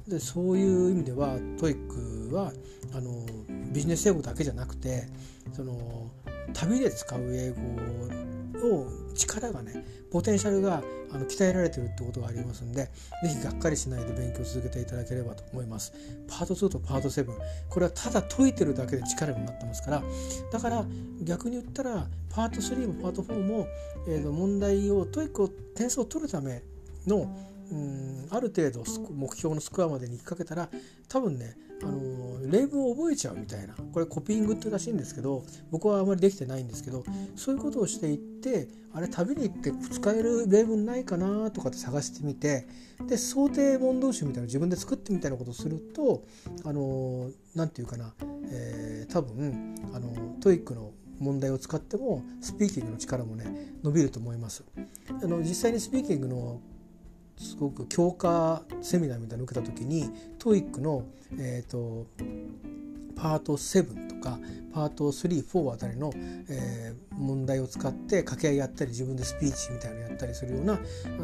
[0.08, 2.52] でそういう意味では TOEIC は
[2.94, 3.24] あの
[3.72, 5.04] ビジネス英語だけじゃなくて
[5.52, 6.10] その
[6.52, 7.56] 旅で使う英語
[8.68, 12.90] の力がねポテンシャルがあの鍛えられてるってことがありますんで
[13.22, 15.92] 是非がっかりしないで勉強を続けていただければと思います。
[16.28, 17.26] パート2とパート7
[17.68, 20.02] これはただ解いてるだけで力になってますから
[20.52, 20.84] だから
[21.22, 23.66] 逆に言ったらパート3もパート4も、
[24.08, 26.62] えー、問題を TOEIC を点数を取るため
[27.06, 30.68] のうんある程度目標のスコアまでに引っ掛けたら
[31.08, 42.68] 多分ねあの例文を覚えちゃうみたいなこれコピーングってらしいんですけど僕はあまりできてないんですけどそういうことをしていってあれ旅に行って使える例文ないかなとかって探してみて
[43.08, 46.22] で想定問答集みたいなの自分で作ってみたいなことをすると
[46.64, 48.14] あの何て言うかな、
[48.50, 53.46] えー、多分あのトイックの問題を使ってもスピーキングの力もね
[53.82, 54.64] 伸びると思います。
[55.22, 56.60] あの実際にスピーキングの
[57.36, 61.04] すごく強化セミナーみたいなの受けた時に TOEIC の、
[61.38, 62.06] えーと、
[63.16, 64.38] パート7とか
[64.72, 66.12] パート34あたりの、
[66.48, 70.78] えー、問題を使って掛け合いやったり自分でスピーチみたいなのやったりするような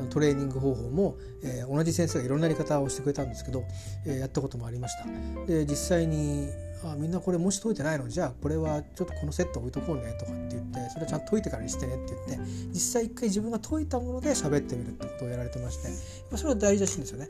[0.09, 3.65] トレーニング方法も、えー、同じ先生がいろんなやり方をしてくれたんですけど、
[4.07, 5.47] えー、やったこともありました。
[5.47, 6.49] で実際に
[6.85, 15.89] あみんなこれもし解いてないのじゃあこれはちょっとこのセット置いとこうねとかって言ってそれはちゃんと解いてからにしてねって言って実際一回自分が解いたもので喋ってみるってことをやられてまして
[16.37, 17.29] それは大事らしいんですよね。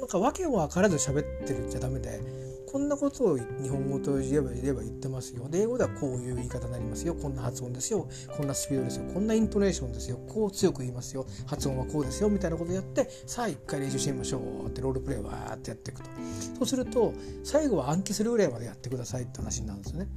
[0.00, 2.20] なんか訳も分からず喋ってるんじゃダメで
[2.66, 5.48] こんなことを日本語と言えば言えば言ってますよ。
[5.48, 7.14] で英語ではこういう言い方になりますよ。
[7.14, 8.08] こんな発音ですよ。
[8.36, 9.04] こんなスピードですよ。
[9.12, 10.18] こんなイントネーションですよ。
[10.28, 11.26] こう強く言いますよ。
[11.46, 12.28] 発音はこうですよ。
[12.28, 14.66] みたいなことやってさあ一回練習してみましょう。
[14.66, 16.10] ってロールプレイをわーってやっていくと。
[16.58, 20.08] そうすると最後は暗記するぐらいまでやってくださいって話になるんですよね。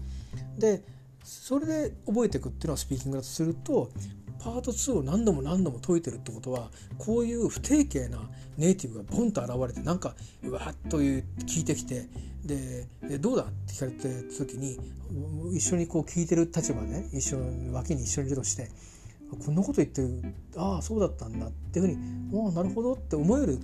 [0.57, 0.83] で
[1.23, 3.91] それで覚えていくっていうのはスピーキングだとすると
[4.39, 8.19] パート2を何度も何度も解いてるってことはこういう不定形な
[8.58, 12.08] ネイティブがボンと現れてなんかうわっという聞いてきて
[12.45, 12.88] で
[13.19, 14.80] どうだって聞かれてた時に
[15.54, 18.69] 一緒にこう聞いてる立場でね一緒に脇に一緒にいるとして
[19.45, 23.60] こんなこと言ってるああそうだったんだっていうふうにああなるほどって思える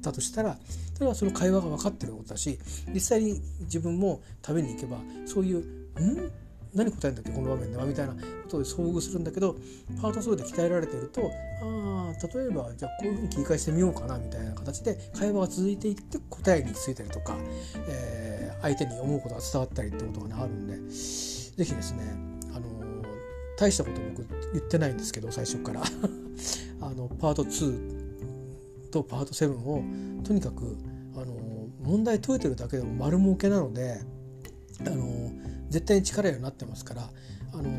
[0.00, 0.56] だとしたら
[0.94, 2.58] それはその会話が分かってることだし
[2.92, 5.58] 実際に自分も食べに行けばそういう
[6.00, 6.32] 「ん？
[6.74, 9.56] 何答えんだっけこの場面ではみたいなことで遭遇するんだけど
[10.00, 11.30] パート2で鍛えられてると
[11.62, 17.36] ああ例えばじゃあこういうふうに切り返してみようかなみたいな形で会話が続いていって答えについたりとか、
[17.88, 22.04] えー、相手に思うことが伝わったりってことが、ね、あるんで是非ですね
[22.54, 23.04] あのー、
[23.58, 25.82] 大したこと僕言ってないんですけど最初から。
[26.82, 29.84] あのパート2とパート7を
[30.24, 30.76] とにかく
[31.14, 34.00] あのー、問題解いてるだけでも丸儲けなので
[34.80, 35.30] あの
[35.72, 37.10] 絶対に力になってますから、
[37.52, 37.70] あの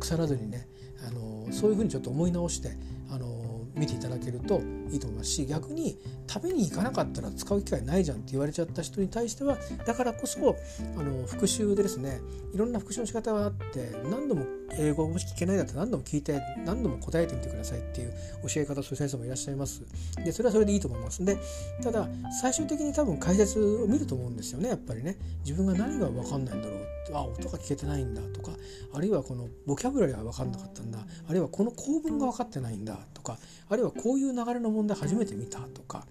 [0.00, 0.66] 腐らずにね、
[1.06, 2.70] あのそういうふうにちょっと思い直して、
[3.10, 4.60] あの見ていただけると
[4.90, 5.96] いいと思いますし逆に
[6.28, 10.56] 食べに行かなかったら使う機会ないじゃんって言われちゃった人に対してはだからこそ
[10.98, 12.20] あの復習でですね
[12.52, 14.44] いろんな復習の仕方があって何度も
[14.76, 18.12] 英語もし聞けないだったら何度も聞いて何度も答えてみてくださいっていう
[18.46, 19.82] 教え方をする先生もいらっしゃいます。
[20.24, 21.24] でそれはそれでいいと思います。
[21.24, 21.38] で
[21.82, 22.08] ただ
[22.40, 25.16] 最終的に多分解説を見ると思うんですよねやっぱりね。
[25.44, 26.78] 自分が何が分かんないんだろう。
[27.14, 28.52] あ音が聞けてないんだとか。
[28.92, 30.98] あるいはこのボキャブラリーは分かんなかったんだ。
[31.28, 33.38] あるいはこの構文が分かってないんだとか。
[33.70, 36.06] あるいはこういう流れの問題初めて見たとか、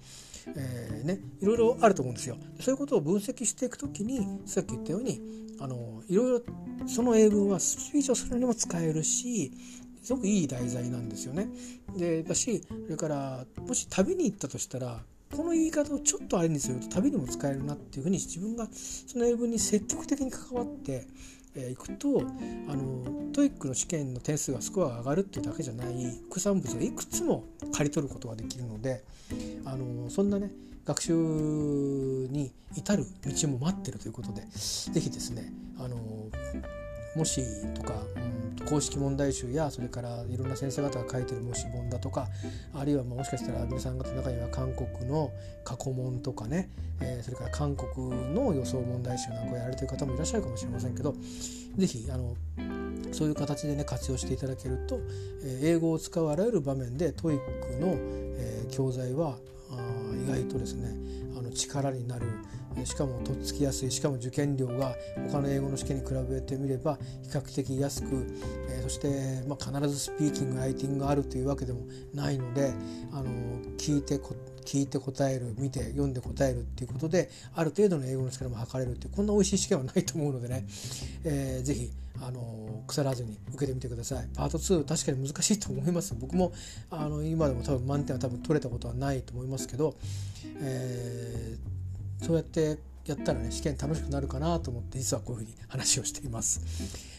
[0.56, 2.38] えー、ね、いろいろあると思うんですよ。
[2.60, 5.22] そういうことを分析していくときにさっき言ったように
[5.60, 6.42] あのいろいろ
[6.88, 9.52] その英文はスピーチをするにも使えるし
[10.02, 11.50] すごくいい題材なんですよね。
[11.96, 15.04] でだしそれからもし旅に行ったとしたら
[15.36, 21.06] この言い方をちょっとあれにすると旅にも使えるなっていうふうに自分がその英文に積極的に関わって
[21.70, 22.22] いくと
[22.67, 25.88] あの TOEIC の試験の点数がスコアが上がるっていうだけじゃない
[26.30, 27.43] 副産物がいくつも
[27.74, 29.04] 刈り取ることができるので
[29.65, 30.52] あのそんなね
[30.86, 35.98] 学習に至る道も待ってるということで是非ですねあの
[37.18, 37.42] もし
[37.74, 37.96] とか、
[38.60, 42.28] うん、公式問題集やそれからいろんな先生方が書いてる模試本だとか
[42.76, 45.32] あるいはもしかしたら皆さん方の中には韓国の
[45.64, 46.70] 過去問とかね、
[47.02, 51.16] えー、それから韓国の予想問題集なんかをやられてる方もいらっしゃるかもしれませんけど
[51.76, 52.36] 是非あの
[53.12, 55.00] そういう形でね活用していただけると、
[55.44, 59.38] えー、英語を使うあらゆる場面で TOEIC の、えー、教材は
[59.72, 59.76] あ
[60.24, 60.92] 意外とですね
[61.36, 62.28] あの力になる
[62.86, 64.96] しかもとっつきやすいしかも受験料が
[65.32, 68.26] 他の英語の試験に比べてみれば比較的安く、
[68.70, 71.82] えー、そして、まあ、必ずスピーキングライティングがあるというわけでも
[72.13, 72.74] ないので
[73.12, 73.26] あの
[73.78, 74.20] 聞いて
[74.66, 80.66] 聞いて答える見て読んで答えるっていうことである程度の英語の力も測れるっていうこんな美味しい試験はないと思うのでね、
[81.24, 81.90] えー、ぜひ
[82.22, 84.28] あの腐らずに受けてみてください。
[84.36, 86.16] パート2確かに難しいと思います。
[86.20, 86.52] 僕も
[86.90, 89.96] あの今でも多分満点は多分取れたことはないと思いますけど、
[90.60, 91.77] えー
[92.22, 96.62] そうやってやったらね試験楽しくなるかなと思って実はこういうふうに話をしています。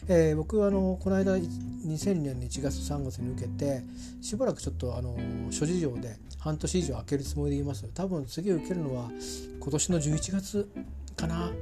[0.08, 3.82] えー、僕はあのこの間2000年の1月3月に受けて
[4.20, 5.16] しばらくちょっとあの
[5.50, 9.10] 諸事情で半年以上空けるつもりでいます多分次受けるのは
[9.60, 10.68] 今年の11月
[11.16, 11.52] かなっ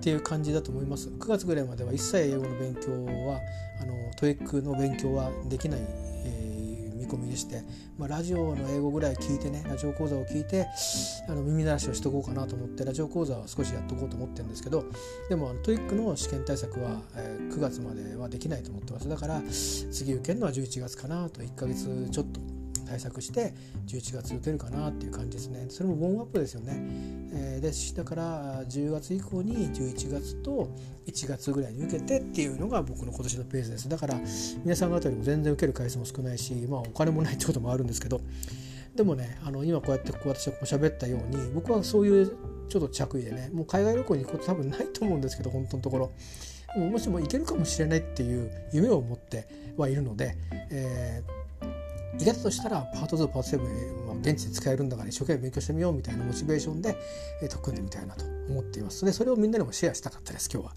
[0.00, 2.90] ていう感じだと思います9月ぐらいまでは一切英語の勉強
[3.26, 3.40] は
[3.80, 5.80] あの TOEIC の勉強はできない、
[7.04, 7.62] 見込みでして、
[7.98, 10.66] まあ、ラジオの英語ぐらい聞いてねラジオ講座を聞いて
[11.28, 14.84] あの耳慣らしをしとこうかなと思ってラジオ講座を少しやっとこうと思ってるんですけど
[15.28, 19.08] でもあの TOEIC の試験対策は、えー、9月まではできないと思ってます。
[19.08, 19.42] だから
[19.92, 22.40] 次受けるのは11月かなと1ヶ月ちょっと
[22.84, 23.54] 対策して
[23.86, 25.66] 11月受けるかなっていう感じですね。
[25.68, 26.72] それもウォームアップですよね、
[27.32, 30.68] えー、でだから10月以降に11月と
[31.06, 33.88] 1月ぐらいに受けてっていうのが僕の今年のペースです。
[33.88, 34.20] だから
[34.64, 38.20] 皆さん方よりも全然受ける回数も少ないしまあお金もないってこともあるんですけど。
[38.94, 42.36] でもねあの今こうやってこう私がこう喋ったように僕はそういう
[42.68, 46.12] ちょっと着衣でねもう海外旅行に行くこと多分ないと思うんですけど本当のところ。
[46.76, 50.36] もしも行けるかもしれないっていう夢を持ってはいるので、
[50.70, 51.43] えー
[52.18, 56.96] いけたとしたらパート2パート7は現地で使えるんだから一生懸命勉強してみようみたいなモチベーションで、
[57.42, 60.72] えー、と組んでみたいなと思っていますでそれをみんなにもシェアしたかったです今日は、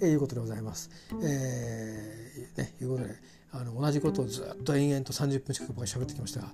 [0.00, 0.90] えー、いうことでございます。
[1.22, 3.14] えー、ねいうことで
[3.52, 6.48] あの同じことをずっと延々と30分近く僕は喋ってきましたが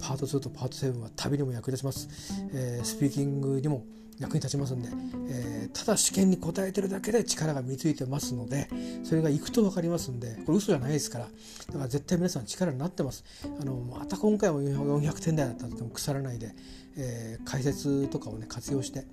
[0.00, 2.08] パート2とパート7は旅にも役立ちます、
[2.52, 3.84] えー、スピーキングにも
[4.20, 4.88] 役に立ちますんで、
[5.28, 8.68] えー、ただ試験に答えてるだけで力が身についてますので
[9.02, 13.24] それがいくと分かりますんでこれ嘘じゃないですからだから絶対皆さん力になってます。
[13.60, 16.54] あのまた今回も400点台だったとても腐らないで、
[16.96, 19.06] えー、解説とかをね活用して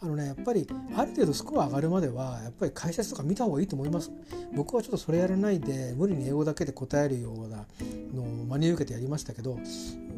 [0.00, 4.12] あのねやっぱりある程度スコア上がるまではやっぱり解説とか見た方がいいと思います。
[4.54, 7.66] 僕はちょっとそれやらないで無理に英語だけで答えるような
[8.14, 9.58] のを真に受けてやりましたけど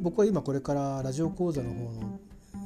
[0.01, 2.21] 僕は今これからラジオ講座の方の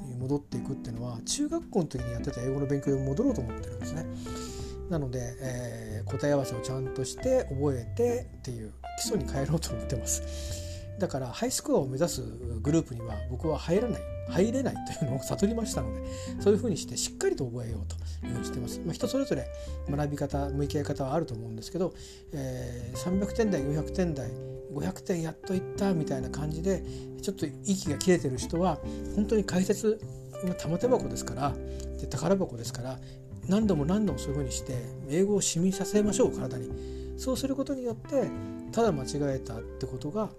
[0.09, 4.07] に戻っていくっていうのは中学校の時にやってた英語の勉強に戻ろうと思ってるんですね。
[4.91, 10.64] なので、えー、答え合わせをちゃんとして覚えてっていう基礎に変えろうと思ってます。
[10.99, 12.23] だからハイスコアを目指す
[12.63, 16.01] グループには僕は入らない入れないというのを悟りましたので
[16.41, 19.47] そういうふうにしてしっかりと覚えようというふうにしてます、まあ、人それぞれ
[19.91, 21.93] 学び方向き合い方はあると思うんですけど、
[22.33, 24.31] えー、300点台400点台
[24.73, 26.83] 500点やっといったみたいな感じで
[27.23, 28.79] ちょっと息が切れてる人は
[29.15, 30.01] 本当に解説
[30.59, 31.55] 玉手箱ですから
[32.01, 32.99] で宝箱ですから
[33.49, 34.75] 何度も何度もそういうふうにして
[35.09, 36.95] 英語を染みさせましょう体に。
[37.17, 38.29] そうすることによって
[38.73, 40.31] ただ間違えたってことが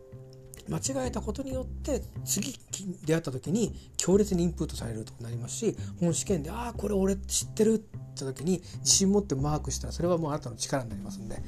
[0.70, 2.58] 間違えたことによって次
[3.06, 11.42] 出会った時に強烈にインプットされるとなりますし本試験で「ああこれ俺知ってる」って時に自信持ってマークしたらそれはもうあなたの力になりますんで、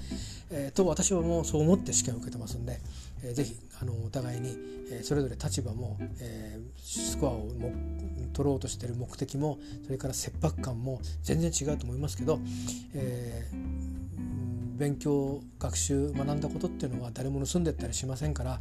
[0.51, 2.79] えー、と私はもうそう思って試験を受けてますんで、
[3.23, 4.57] えー、ぜひあのお互いに、
[4.91, 7.73] えー、それぞれ立場も、えー、スコアをも
[8.33, 12.39] 取ろうとしてる目的もそれから切迫感も全然違うと思いますけど、
[12.93, 13.97] えー
[14.77, 18.59] 勉強学習学んだことっていうのは誰も盗んでったりしませんから、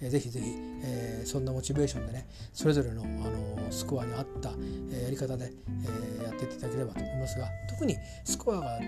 [0.00, 0.46] えー、ぜひぜひ、
[0.82, 4.50] えー、そんなモチベーションでねそれぞれの、あのスコアに合った、
[4.90, 5.50] えー、やり方で、
[5.84, 8.78] えー、やっていただければと思いますが特にスコアが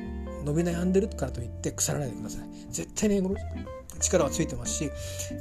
[0.45, 2.43] 伸び悩んでるからといって腐らないでください。
[2.71, 3.23] 絶対に
[4.01, 4.91] 力はついてますし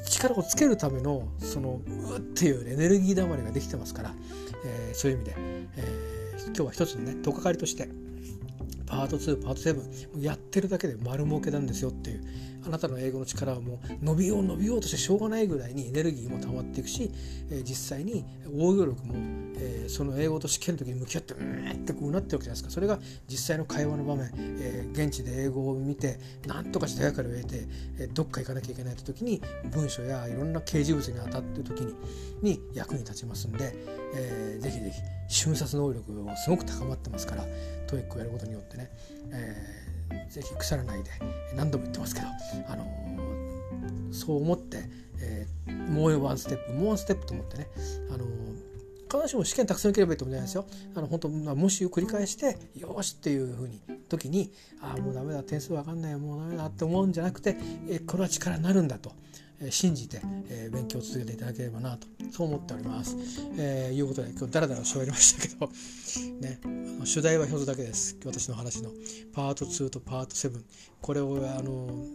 [0.09, 4.13] 力をつけるためのそのうっていうエネルギーだまりができてますから、
[4.65, 5.35] えー、そういう意味で、
[5.77, 7.89] えー、今日は一つのねとかかりとして
[8.85, 9.61] パート2パート
[10.15, 12.23] 7やってるだけで丸儲けなんですよっていう。
[12.65, 17.11] あなたの英語の力はもう伸びよう伸びようとしてしょうがないぐらいにエネルギーも溜まっていくし、
[17.51, 18.25] えー、実際に
[18.57, 19.13] 応用力も、
[19.57, 22.69] えー、その英語と試験の時に向き合ってうんってこうなってるわけじゃないですか。
[22.71, 27.67] それが実際の会話の場面、えー、現地で英語を見て何とかして手がかりを得て、
[27.99, 31.93] えどっか行かなきゃいけないって時に文章やいろんな掲示物に当たってる時に
[32.41, 33.73] に役に立ちますんで、
[34.15, 37.45] えー、ぜひぜひ瞬殺能力がすごく高まってますから
[37.85, 38.89] TOEIC をやることによってね、
[39.31, 41.11] えー、ぜひ腐らないで
[41.55, 42.27] 何度も言ってますけど、
[42.69, 44.83] あのー、そう思って、
[45.19, 47.67] えー、もうワンステップもうワンステップと思ってね、
[48.13, 48.75] あのー
[49.15, 50.65] 必ずしも試験たくさん受ければいいってことじゃないですよ。
[50.95, 57.55] あの本当、まあ、模試を繰り返してよしっていうふうに時にああもうダメだ点数わかんないもうダメだって思うんじゃなくて
[57.89, 59.11] えこれは力になるんだと。
[59.69, 63.15] 信じて、え勉強を続けていただければなとそう思っております。
[63.57, 65.69] えー、いうことで今日ダラダラ喋りましたけど
[66.41, 66.67] ねあ
[66.99, 68.91] の主題は一つだけです私の話の
[69.33, 70.61] パート2とパート7
[71.01, 72.05] これをあの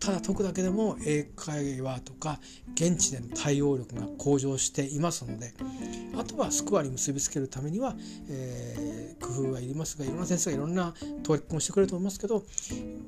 [0.00, 2.40] ただ解くだけでも英会話とか
[2.74, 5.52] 現地での対応力が向上していますので
[6.18, 7.94] あとはスコアに結びつけるためには、
[8.28, 12.42] えー、工夫はいりますがいろんな先生がいろんな取り組みをしてくれると思いますけど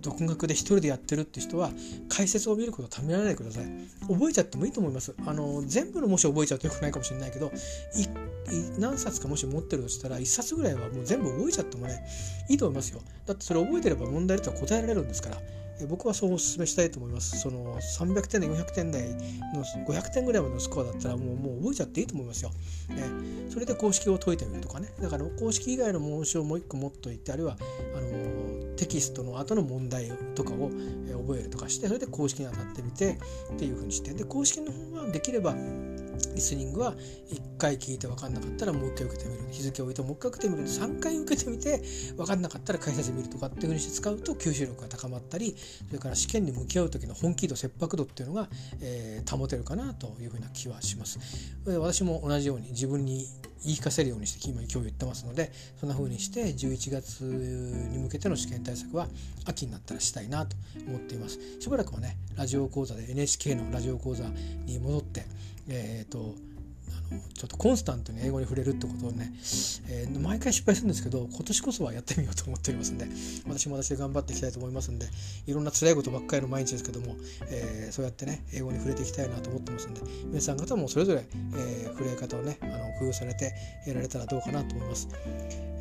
[0.02, 1.70] 独学で一人でやってるって人は
[2.11, 3.64] 解説を見ることをためられないでください。
[4.09, 5.14] 覚えちゃってもいいと思います。
[5.24, 7.52] あの全部のもし覚えちゃうとよくないかもしれないけど
[8.78, 12.05] 何冊かもし持ってるとしたら1冊ぐらいはもう全部覚えちゃってもね
[12.48, 13.00] いいと思いますよ。
[13.26, 15.62] だってそれ覚えてれば問題とは答えられるんですから。
[15.86, 17.38] 僕はそうお勧めしたいと思います。
[17.40, 19.02] その300点で400点台
[19.54, 22.50] の500点ぐらいまでのスコアだったらもうもう覚えちゃっていいと思いますよ。
[22.88, 23.04] ね、
[23.50, 24.88] それで公式を解いてみるとかね。
[25.00, 27.56] だから公式以外の問題をもう一個持っといてあるいは
[27.96, 30.70] あのテキストの後の問題とかを
[31.22, 33.18] 覚えるとかしてそれで公式に当たってみて
[33.52, 35.54] っていうふうにしてで公式の方はできれば
[36.35, 41.83] リスニングは1回聞いて分かんなかったらもう1回受けてみる日付を置いてもう1回受けてみる3回受けてみて
[42.16, 45.55] 分かんなかったら解説見るとかっていうふうにして使うと吸収力が高まったり
[45.87, 48.48] それから試験に向き合う時の本気度切迫度っていうのが、
[48.81, 51.18] えー、保てるかなというふうな気はします。
[51.66, 53.27] 私も同じように自分に
[53.64, 59.07] 言い聞かせるようにして今今日言ってますのでそんな風にして11月に向けての試験対策は
[59.46, 64.25] 秋になったらしたいなと思っていますしばらくはねラジオ講座で NHK のラジオ講座
[64.66, 65.25] に戻って
[65.68, 66.35] えっ、ー、と
[67.35, 69.33] ちょっとコンスタントに英語に触れるってことをね、
[69.88, 73.07] えー、毎回失敗するんですけど今年こそはやってみようと思っておりますんで
[73.46, 75.07] 私も私で頑張っていきたいと思いますんで
[75.46, 77.16] いろんな辛いことばっかりの毎日ですけども、
[77.51, 83.53] えー、そうやってね英語に触れていきたいなと思ってますんで皆さん方もそれぞれ、えー、触れ方をねあの工夫されて
[83.87, 85.08] やられたらどうかなと思います。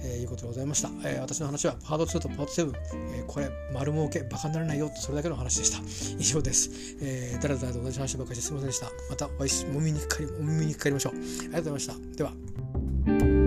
[0.04, 2.74] えー、いうことでございました、えー、私の話はパート2とパート7、
[3.18, 5.78] えー、これ丸儲けバカにならないよそれだけの話でした。
[6.20, 6.70] 以上です、
[7.02, 8.88] えー、だらだらと同じ話ばかりしてすみませんでした。
[9.10, 11.14] またお会いしお耳にかかりお耳にかかりましょう。
[11.22, 11.96] ありがとうございました。
[12.18, 13.41] では。